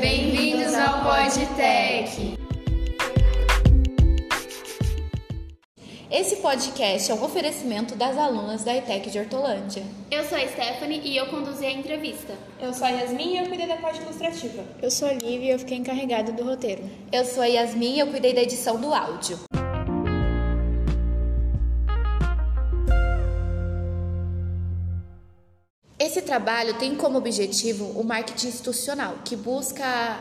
[0.00, 2.36] Bem-vindos ao PodTech!
[6.10, 9.84] Esse podcast é um oferecimento das alunas da ETEC de Hortolândia.
[10.10, 12.34] Eu sou a Stephanie e eu conduzi a entrevista.
[12.60, 14.64] Eu sou a Yasmin e eu cuidei da parte ilustrativa.
[14.82, 16.82] Eu sou a Lívia e eu fiquei encarregada do roteiro.
[17.12, 19.38] Eu sou a Yasmin e eu cuidei da edição do áudio.
[26.34, 30.18] Trabalho tem como objetivo o marketing institucional, que busca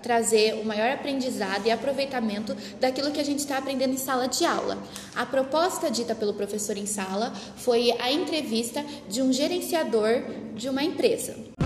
[0.00, 4.44] trazer o maior aprendizado e aproveitamento daquilo que a gente está aprendendo em sala de
[4.44, 4.78] aula.
[5.16, 10.22] A proposta dita pelo professor em sala foi a entrevista de um gerenciador
[10.54, 11.57] de uma empresa.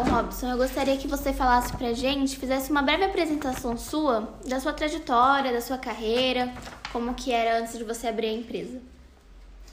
[0.00, 4.58] Então, Robson, eu gostaria que você falasse pra gente, fizesse uma breve apresentação sua, da
[4.58, 6.54] sua trajetória, da sua carreira,
[6.90, 8.80] como que era antes de você abrir a empresa.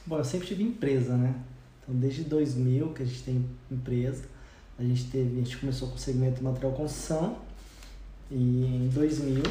[0.06, 1.34] Bom, eu sempre tive empresa, né?
[1.82, 4.26] Então, desde 2000 que a gente tem empresa,
[4.78, 7.38] a gente teve, a gente começou com o segmento material construção
[8.30, 9.44] e em 2000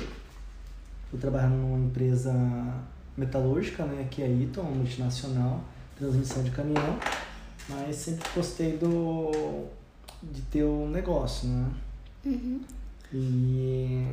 [1.11, 2.34] eu trabalhava numa empresa
[3.16, 5.64] metalúrgica, né, que é a Eaton, multinacional,
[5.96, 6.98] transmissão de caminhão,
[7.66, 9.70] mas sempre gostei do
[10.22, 11.70] de ter um negócio, né?
[12.25, 12.61] Uhum.
[13.12, 14.09] E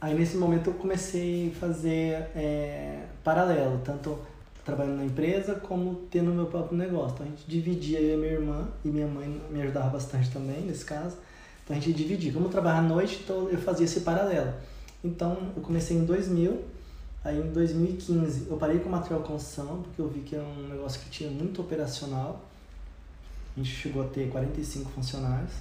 [0.00, 4.18] aí nesse momento eu comecei a fazer é, paralelo, tanto
[4.64, 7.14] trabalhando na empresa como tendo meu próprio negócio.
[7.14, 10.62] Então a gente dividia eu e minha irmã, e minha mãe me ajudava bastante também
[10.62, 11.16] nesse caso.
[11.64, 12.32] Então a gente dividia.
[12.32, 14.52] Como eu trabalhava à noite, então eu fazia esse paralelo.
[15.04, 16.62] Então eu comecei em 2000,
[17.24, 21.00] aí em 2015 eu parei com material construção, porque eu vi que era um negócio
[21.00, 22.40] que tinha muito operacional.
[23.56, 25.52] A gente chegou a ter 45 funcionários.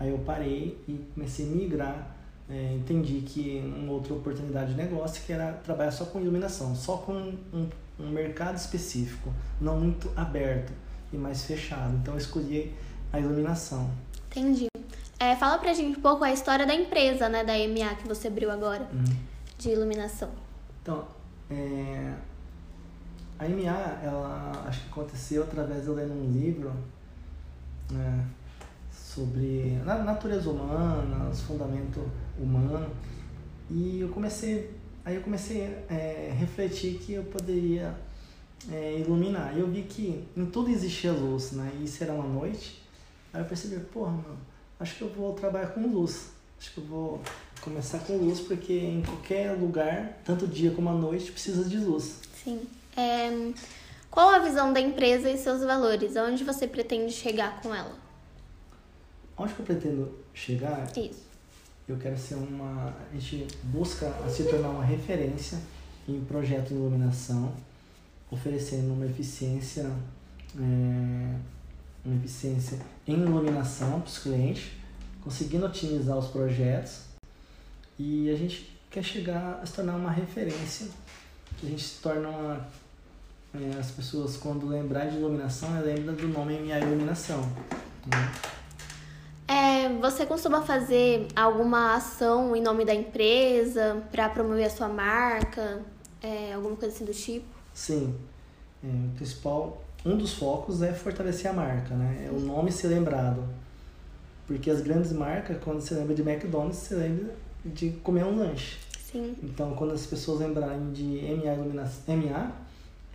[0.00, 2.18] Aí eu parei e comecei a migrar
[2.50, 6.96] é, entendi que uma outra oportunidade de negócio que era trabalhar só com iluminação, só
[6.96, 7.68] com um,
[8.00, 10.72] um mercado específico, não muito aberto
[11.12, 11.94] e mais fechado.
[11.96, 12.72] Então eu escolhi
[13.12, 13.90] a iluminação.
[14.30, 14.66] Entendi.
[15.20, 18.28] É, fala pra gente um pouco a história da empresa, né, da MA que você
[18.28, 19.16] abriu agora, Uhum.
[19.58, 20.30] de iluminação.
[20.80, 21.06] Então,
[21.50, 22.14] é,
[23.38, 26.72] a MA, ela acho que aconteceu através de eu lendo um livro
[27.90, 28.26] né,
[28.92, 32.02] sobre a natureza humana, os fundamentos
[32.38, 32.90] humanos.
[33.70, 34.70] E eu comecei,
[35.04, 37.94] aí eu comecei a é, refletir que eu poderia
[38.70, 39.56] é, iluminar.
[39.56, 41.70] E eu vi que em tudo existia luz, né?
[41.80, 42.82] E isso era uma noite.
[43.32, 44.38] Aí eu percebi, porra, mano,
[44.80, 46.30] acho que eu vou trabalhar com luz.
[46.58, 47.20] Acho que eu vou
[47.60, 52.20] começar com luz, porque em qualquer lugar, tanto dia como a noite, precisa de luz.
[52.42, 52.62] Sim.
[52.96, 53.30] É,
[54.10, 56.16] qual a visão da empresa e seus valores?
[56.16, 57.96] Aonde você pretende chegar com ela?
[59.36, 60.86] Onde que eu pretendo chegar?
[60.96, 61.28] Isso.
[61.88, 62.94] Eu quero ser uma.
[63.10, 65.58] A gente busca se tornar uma referência
[66.08, 67.52] em projeto de iluminação,
[68.30, 69.90] oferecendo uma eficiência,
[70.58, 71.36] é,
[72.04, 74.70] uma eficiência em iluminação para os clientes,
[75.22, 77.08] conseguindo otimizar os projetos
[77.98, 80.88] e a gente quer chegar a se tornar uma referência,
[81.58, 82.68] que a gente se torna uma.
[83.60, 87.40] É, as pessoas, quando lembrar de iluminação, lembram do nome MA Iluminação.
[88.06, 88.32] Né?
[89.48, 95.82] É, você costuma fazer alguma ação em nome da empresa para promover a sua marca?
[96.22, 97.46] É, alguma coisa assim do tipo?
[97.72, 98.14] Sim.
[98.84, 102.26] É, o principal, um dos focos é fortalecer a marca, né?
[102.28, 103.42] É o nome ser lembrado.
[104.46, 108.78] Porque as grandes marcas, quando você lembra de McDonald's, você lembra de comer um lanche.
[109.10, 109.34] Sim.
[109.42, 112.52] Então, quando as pessoas lembrarem de MA Iluminação, MA,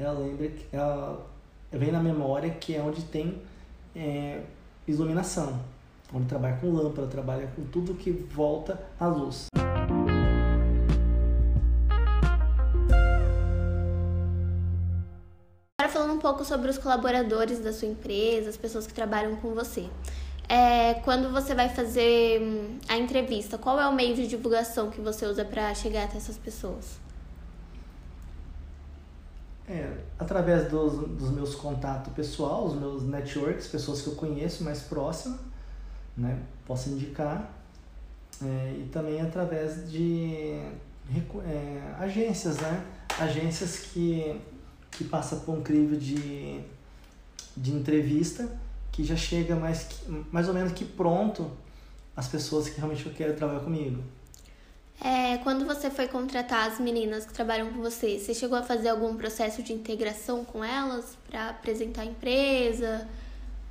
[0.04, 1.26] ela lembra que ela
[1.72, 3.42] vem na memória que é onde tem
[3.96, 4.42] é,
[4.88, 5.60] iluminação,
[6.14, 9.48] onde trabalha com lâmpada, trabalha com tudo que volta à luz.
[15.80, 19.54] Agora falando um pouco sobre os colaboradores da sua empresa, as pessoas que trabalham com
[19.54, 19.90] você.
[20.50, 25.00] É, quando você vai fazer hum, a entrevista, qual é o meio de divulgação que
[25.00, 27.02] você usa para chegar até essas pessoas?
[29.68, 34.82] É, através dos, dos meus contatos pessoal, os meus networks, pessoas que eu conheço mais
[34.82, 35.40] próximas,
[36.18, 37.50] né, posso indicar,
[38.42, 40.60] é, e também através de
[41.46, 42.86] é, agências, né,
[43.18, 44.42] agências que,
[44.92, 46.60] que passam por um crivo de,
[47.56, 48.50] de entrevista,
[48.92, 49.88] que já chega mais,
[50.30, 51.50] mais ou menos que pronto
[52.16, 54.04] as pessoas que realmente querem trabalhar comigo.
[55.02, 58.90] É, quando você foi contratar as meninas que trabalham com você, você chegou a fazer
[58.90, 63.08] algum processo de integração com elas para apresentar a empresa?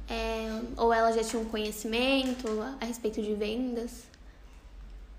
[0.09, 2.47] É, ou elas já tinham conhecimento
[2.81, 4.05] a, respeito de vendas?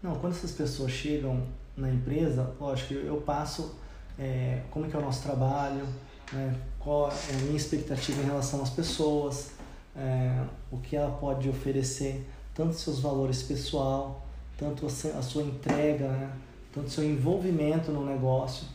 [0.02, 3.76] Não, quando essas pessoas chegam na empresa, lógico, eu eu passo
[4.20, 5.88] é, como que é o nosso trabalho,
[6.32, 6.56] né?
[6.80, 9.52] qual é a minha expectativa em relação às pessoas,
[9.96, 14.26] é, o que ela pode oferecer, tanto seus valores pessoal,
[14.58, 16.32] tanto a sua entrega, né?
[16.74, 18.66] tanto seu envolvimento no negócio,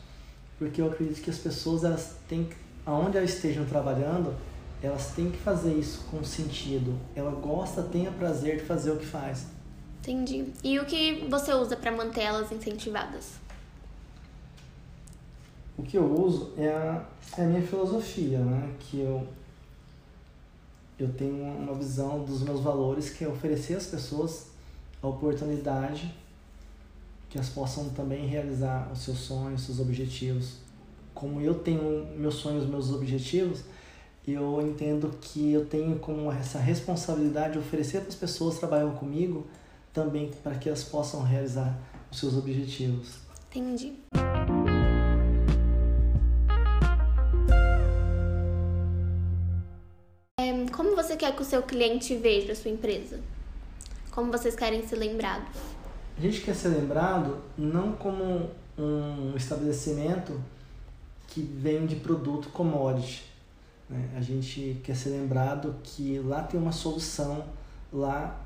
[0.57, 2.49] porque eu acredito que as pessoas elas têm,
[2.85, 4.33] aonde elas estejam trabalhando,
[4.81, 6.97] elas têm que fazer isso com sentido.
[7.15, 9.47] Ela gosta, tenha prazer de fazer o que faz.
[9.99, 10.45] Entendi.
[10.63, 13.33] E o que você usa para manter elas incentivadas?
[15.77, 17.05] O que eu uso é a,
[17.37, 18.73] é a minha filosofia, né?
[18.79, 19.27] Que eu,
[20.97, 24.48] eu tenho uma visão dos meus valores que é oferecer às pessoas
[25.01, 26.13] a oportunidade
[27.29, 30.57] que elas possam também realizar os seus sonhos, seus objetivos.
[31.13, 33.63] Como eu tenho meus sonhos, meus objetivos,
[34.27, 38.91] eu entendo que eu tenho como essa responsabilidade de oferecer para as pessoas que trabalham
[38.95, 39.47] comigo
[39.93, 41.77] também para que elas possam realizar
[42.11, 43.19] os seus objetivos.
[43.49, 43.93] Entendi.
[50.39, 53.19] É, como você quer que o seu cliente veja a sua empresa?
[54.11, 55.47] Como vocês querem ser lembrados?
[56.17, 60.39] A gente quer ser lembrado não como um estabelecimento
[61.27, 63.23] que vende produto commodity.
[63.89, 64.09] Né?
[64.17, 67.45] A gente quer ser lembrado que lá tem uma solução,
[67.91, 68.39] lá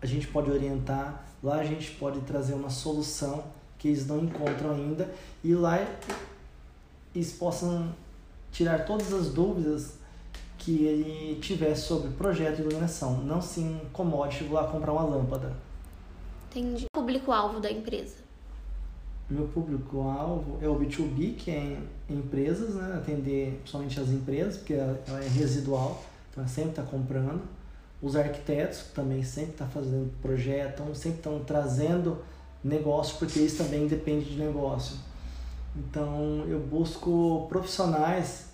[0.00, 3.44] a gente pode orientar, lá a gente pode trazer uma solução
[3.78, 5.78] que eles não encontram ainda e lá
[7.14, 7.92] eles possam
[8.52, 9.99] tirar todas as dúvidas
[10.70, 15.52] que ele tiver sobre projeto de iluminação, não sim commodity, vou lá comprar uma lâmpada.
[16.48, 16.86] Entendi.
[16.92, 18.16] Público-alvo da empresa?
[19.28, 21.78] Meu público-alvo é o B2B, que é
[22.08, 22.94] empresas, né?
[22.96, 27.42] atender principalmente as empresas, porque ela é residual, então ela sempre está comprando
[28.02, 32.22] os arquitetos também sempre estão tá fazendo projeto, sempre estão trazendo
[32.64, 34.96] negócio, porque eles também dependem de negócio.
[35.76, 38.46] Então eu busco profissionais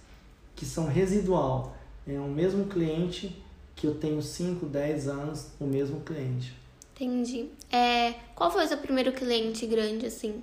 [0.57, 1.76] que são residual.
[2.07, 3.43] É o mesmo cliente
[3.75, 6.55] que eu tenho 5, 10 anos, o mesmo cliente.
[6.95, 7.49] Entendi.
[7.71, 10.43] É, qual foi o seu primeiro cliente grande, assim?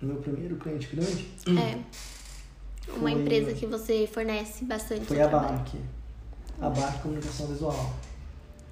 [0.00, 1.26] Meu primeiro cliente grande?
[1.48, 1.78] É.
[2.92, 3.12] Uma foi...
[3.12, 5.04] empresa que você fornece bastante.
[5.04, 5.78] Foi a Barque
[6.60, 7.94] a Baixa Comunicação Visual.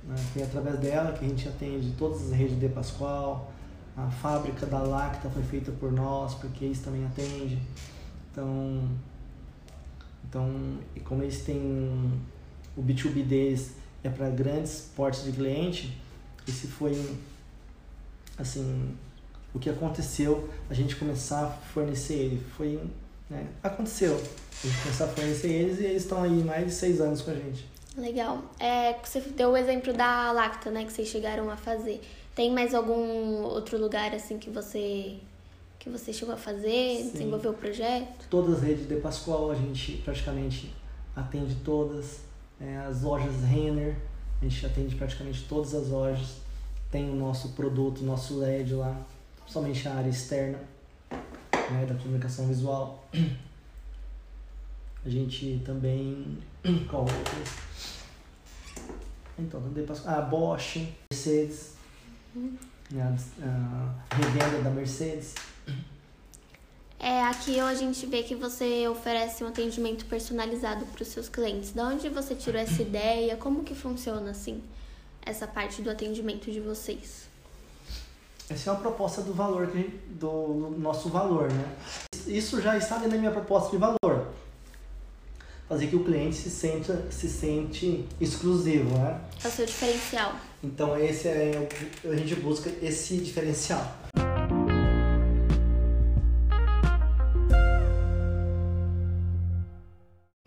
[0.05, 0.17] Né?
[0.33, 3.51] Foi através dela que a gente atende todas as redes de Pascoal,
[3.97, 7.61] a fábrica da Lacta foi feita por nós, porque eles também atendem.
[8.31, 8.89] Então,
[10.29, 12.13] então e como eles têm
[12.77, 13.73] o B2B deles
[14.05, 15.97] é para grandes portes de cliente,
[16.47, 17.17] esse foi
[18.37, 18.97] assim
[19.55, 22.81] o que aconteceu a gente começar a fornecer ele foi
[23.29, 27.01] né, aconteceu a gente começar a fornecer eles e eles estão aí mais de seis
[27.01, 27.67] anos com a gente
[27.99, 28.43] Legal.
[28.61, 32.01] É, você deu o exemplo da Lacta, né, que vocês chegaram a fazer.
[32.35, 35.17] Tem mais algum outro lugar assim que você
[35.79, 37.11] que você chegou a fazer, Sim.
[37.13, 38.27] desenvolveu o projeto?
[38.29, 40.75] Todas as redes de Pascoal a gente praticamente
[41.15, 42.21] atende todas.
[42.61, 43.97] É, as lojas Renner,
[44.41, 46.39] a gente atende praticamente todas as lojas.
[46.91, 49.01] Tem o nosso produto, nosso LED lá,
[49.47, 50.59] somente a área externa
[51.71, 53.07] né, da comunicação visual.
[55.05, 56.39] A gente também.
[56.91, 57.69] Qual outro?
[59.39, 60.11] Então, também passou.
[60.11, 61.75] A Bosch, Mercedes,
[62.35, 62.57] uhum.
[62.97, 65.35] A, revenda da Mercedes.
[66.99, 71.73] É, aqui a gente vê que você oferece um atendimento personalizado para os seus clientes.
[71.73, 73.37] Da onde você tirou essa ideia?
[73.37, 74.63] Como que funciona assim
[75.25, 77.29] essa parte do atendimento de vocês?
[78.51, 81.77] Essa é uma proposta do valor do, do nosso valor, né?
[82.27, 83.99] Isso já está dentro da minha proposta de valor
[85.69, 89.21] fazer que o cliente se sente, se sente exclusivo, né?
[89.45, 90.35] É o seu diferencial.
[90.65, 91.69] Então esse é
[92.05, 93.85] a gente busca esse diferencial.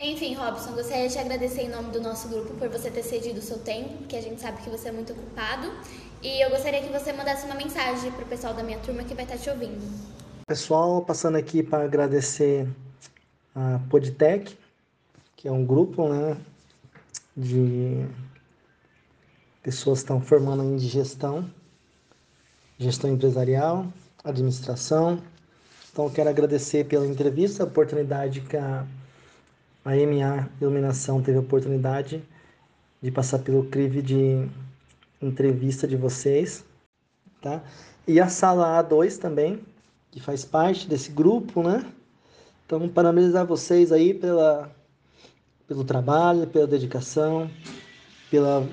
[0.00, 3.38] Enfim, Robson, gostaria de te agradecer em nome do nosso grupo por você ter cedido
[3.38, 5.72] o seu tempo, porque a gente sabe que você é muito ocupado.
[6.20, 9.14] E eu gostaria que você mandasse uma mensagem para o pessoal da minha turma que
[9.14, 9.80] vai estar te ouvindo.
[10.46, 12.68] Pessoal, passando aqui para agradecer
[13.54, 14.61] a Podtech
[15.42, 16.36] que é um grupo né,
[17.36, 18.06] de
[19.60, 21.50] pessoas que estão formando em gestão,
[22.78, 25.20] gestão empresarial, administração.
[25.90, 28.86] Então, quero agradecer pela entrevista, a oportunidade que a,
[29.84, 32.22] a MA Iluminação teve a oportunidade
[33.02, 34.48] de passar pelo crivo de
[35.20, 36.64] entrevista de vocês,
[37.40, 37.64] tá?
[38.06, 39.60] E a sala A2 também,
[40.12, 41.84] que faz parte desse grupo, né?
[42.64, 44.72] Então, parabenizar vocês aí pela
[45.66, 47.50] pelo trabalho, pela dedicação,
[48.30, 48.66] pela,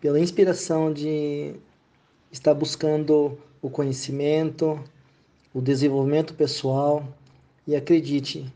[0.00, 1.54] pela inspiração de
[2.30, 4.82] estar buscando o conhecimento,
[5.52, 7.04] o desenvolvimento pessoal.
[7.66, 8.52] E acredite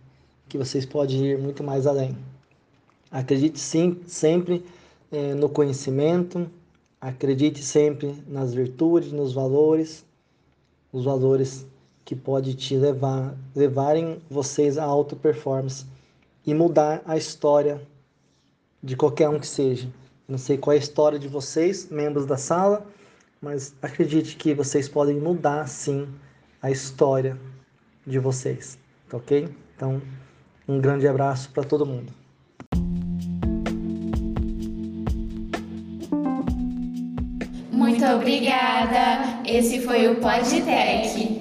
[0.49, 2.17] que vocês podem ir muito mais além.
[3.11, 4.65] Acredite sim, sempre
[5.13, 6.51] é, no conhecimento,
[7.01, 10.05] acredite sempre nas virtudes, nos valores,
[10.93, 11.67] os valores
[12.05, 15.87] que pode te levar, levarem vocês a alta performance
[16.47, 17.81] e mudar a história
[18.83, 19.89] de qualquer um que seja.
[20.29, 22.87] não sei qual é a história de vocês, membros da sala,
[23.41, 26.09] mas acredite que vocês podem mudar sim
[26.63, 27.39] a história
[28.07, 29.49] de vocês, tá ok?
[29.77, 30.01] Então,
[30.67, 32.13] um grande abraço para todo mundo.
[37.71, 39.43] Muito obrigada.
[39.47, 41.34] Esse foi o Podtech.